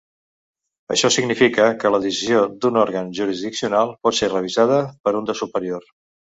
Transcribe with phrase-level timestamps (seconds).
[0.95, 5.89] Això significa que la decisió d'un òrgan jurisdiccional pot ser revisada per un de superior.